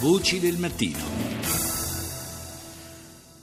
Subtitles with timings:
[0.00, 0.96] Voci del mattino.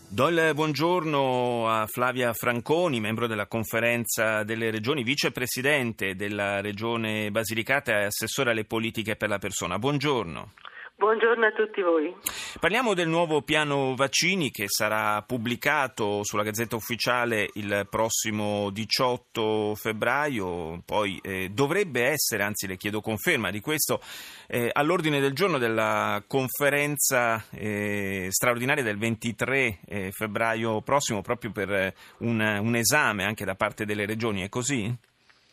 [0.07, 7.99] Do il buongiorno a Flavia Franconi, membro della conferenza delle regioni, vicepresidente della regione Basilicata
[7.99, 9.77] e assessore alle politiche per la persona.
[9.77, 10.53] Buongiorno.
[10.99, 12.11] Buongiorno a tutti voi.
[12.59, 20.81] Parliamo del nuovo piano vaccini che sarà pubblicato sulla Gazzetta Ufficiale il prossimo 18 febbraio,
[20.83, 24.01] poi eh, dovrebbe essere, anzi le chiedo conferma di questo,
[24.47, 31.93] eh, all'ordine del giorno della conferenza eh, straordinaria del 23 eh, febbraio prossimo, proprio per
[32.21, 34.91] un, un, esame anche da parte delle regioni, è così?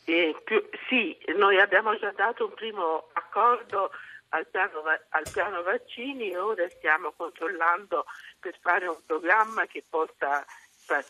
[0.06, 3.90] Eh, più, sì, noi abbiamo già dato un primo accordo
[4.34, 8.04] al piano, al piano vaccini e ora stiamo controllando
[8.40, 10.44] per fare un programma che possa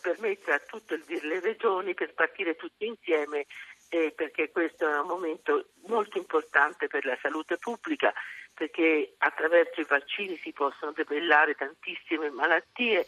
[0.00, 3.46] permettere a tutte le regioni per partire tutti insieme
[3.88, 8.12] eh, perché questo è un momento molto importante per la salute pubblica
[8.52, 13.04] perché attraverso i vaccini si possono debellare tantissime malattie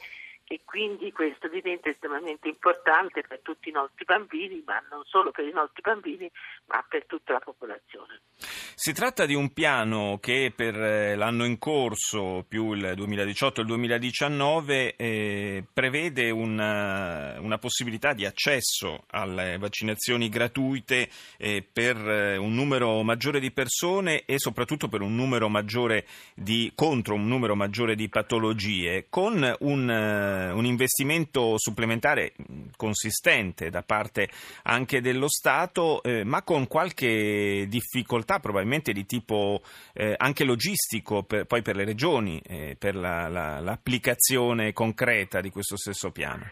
[0.48, 5.44] e quindi questo diventa estremamente importante per tutti i nostri bambini, ma non solo per
[5.44, 6.30] i nostri bambini,
[6.66, 8.20] ma per tutta la popolazione.
[8.38, 13.62] Si tratta di un piano che per eh, l'anno in corso, più il 2018 e
[13.62, 22.36] il 2019, eh, prevede una, una, possibilità di accesso alle vaccinazioni gratuite eh, per eh,
[22.36, 27.56] un numero maggiore di persone e soprattutto per un numero maggiore di, contro un numero
[27.56, 29.88] maggiore di patologie, con un
[30.52, 32.32] un investimento supplementare
[32.76, 34.28] consistente da parte
[34.64, 39.62] anche dello Stato, eh, ma con qualche difficoltà probabilmente di tipo
[39.94, 45.50] eh, anche logistico per, poi per le regioni, eh, per la, la, l'applicazione concreta di
[45.50, 46.50] questo stesso piano.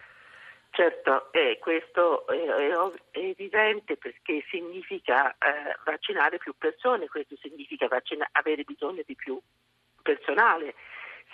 [0.71, 2.75] Certo, eh, questo è, è,
[3.13, 9.41] evidente perché significa eh, vaccinare più persone, questo significa vaccina- avere bisogno di più
[10.03, 10.75] personale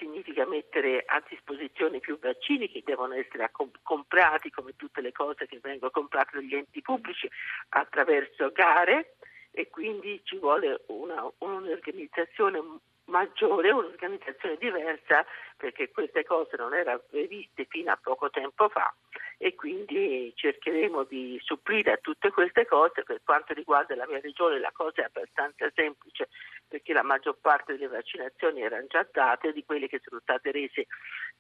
[0.00, 3.50] significa mettere a disposizione più vaccini che devono essere
[3.82, 7.30] comprati come tutte le cose che vengono comprate dagli enti pubblici
[7.68, 9.16] attraverso gare
[9.52, 12.62] e quindi ci vuole una, un'organizzazione
[13.04, 15.26] maggiore, un'organizzazione diversa
[15.56, 18.94] perché queste cose non erano previste fino a poco tempo fa
[19.36, 23.02] e quindi cercheremo di supplire a tutte queste cose.
[23.02, 26.28] Per quanto riguarda la mia regione la cosa è abbastanza semplice
[26.70, 30.86] perché la maggior parte delle vaccinazioni erano già date, di quelle che sono state rese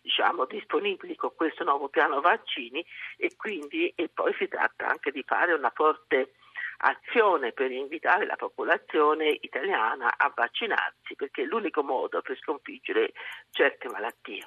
[0.02, 2.84] diciamo, disponibili con questo nuovo piano vaccini
[3.16, 6.32] e quindi e poi si tratta anche di fare una forte
[6.78, 13.12] azione per invitare la popolazione italiana a vaccinarsi perché è l'unico modo per sconfiggere
[13.50, 14.46] certe malattie.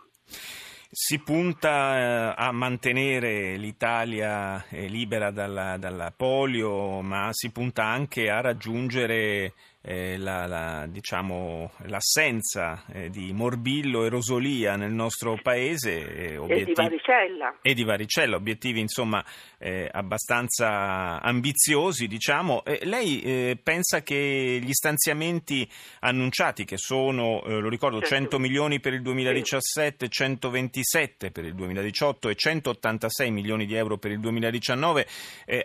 [0.95, 8.29] Si punta eh, a mantenere l'Italia eh, libera dalla, dalla polio, ma si punta anche
[8.29, 9.53] a raggiungere
[9.85, 16.71] eh, la, la, diciamo, l'assenza eh, di morbillo e rosolia nel nostro paese eh, obiettivi,
[16.71, 17.57] e di varicella.
[17.61, 19.23] E di varicella, obiettivi insomma
[19.57, 22.07] eh, abbastanza ambiziosi.
[22.07, 22.63] Diciamo.
[22.83, 28.15] lei eh, pensa che gli stanziamenti annunciati, che sono, eh, lo ricordo, certo.
[28.15, 34.11] 100 milioni per il 2017, 127 per il 2018 e 186 milioni di euro per
[34.11, 35.07] il 2019,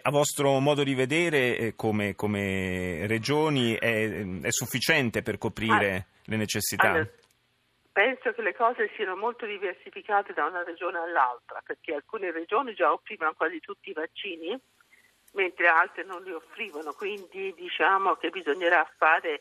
[0.02, 4.07] a vostro modo di vedere come, come regioni è
[4.42, 6.90] è sufficiente per coprire ah, le necessità?
[6.90, 7.08] Allora,
[7.92, 12.92] penso che le cose siano molto diversificate da una regione all'altra, perché alcune regioni già
[12.92, 14.58] offrivano quasi tutti i vaccini,
[15.32, 19.40] mentre altre non li offrivano, quindi diciamo che bisognerà fare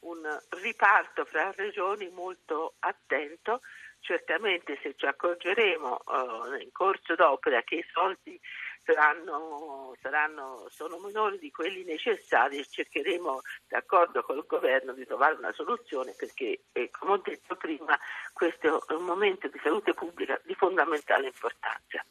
[0.00, 0.18] un
[0.62, 3.60] riparto fra regioni molto attento.
[4.00, 8.40] Certamente se ci accorgeremo uh, in corso d'opera che i soldi
[8.88, 15.52] saranno, saranno, sono minori di quelli necessari e cercheremo, d'accordo col governo, di trovare una
[15.52, 17.98] soluzione perché, eh, come ho detto prima,
[18.32, 22.02] questo è un momento di salute pubblica di fondamentale importanza.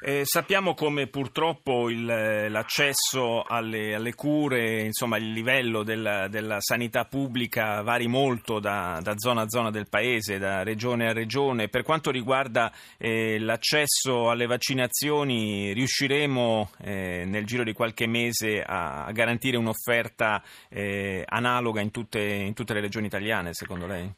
[0.00, 7.06] Eh, sappiamo come purtroppo il, l'accesso alle, alle, cure, insomma il livello della, della sanità
[7.06, 11.68] pubblica vari molto da, da, zona a zona del paese, da regione a regione.
[11.68, 19.06] Per quanto riguarda eh, l'accesso alle vaccinazioni, riusciremo eh, nel giro di qualche mese a,
[19.06, 24.12] a garantire un'offerta eh, analoga in tutte, in tutte le regioni italiane, secondo lei?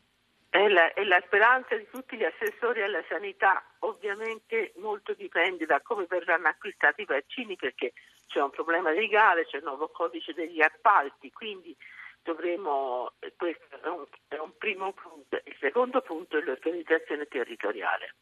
[0.50, 5.80] È la, è la, speranza di tutti gli assessori alla sanità, ovviamente molto dipende da
[5.82, 7.92] come verranno acquistati i vaccini perché
[8.26, 11.76] c'è un problema legale, c'è il nuovo codice degli appalti, quindi
[12.22, 15.38] dovremo, questo è un, è un primo punto.
[15.44, 18.14] Il secondo punto è l'organizzazione territoriale.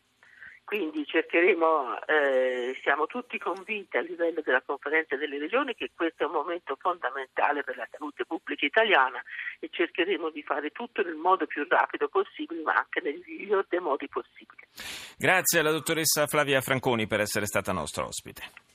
[0.66, 6.26] Quindi cercheremo, eh, siamo tutti convinti a livello della conferenza delle regioni che questo è
[6.26, 9.22] un momento fondamentale per la salute pubblica italiana
[9.60, 13.78] e cercheremo di fare tutto nel modo più rapido possibile ma anche nel miglior dei
[13.78, 14.66] modi possibili.
[15.16, 18.65] Grazie alla dottoressa Flavia Franconi per essere stata nostra ospite.